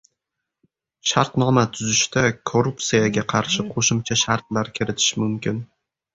[1.11, 5.63] Shartnoma tuzishda korrupsiyaga qarshi qo‘shimcha shartlar kiritish mumkin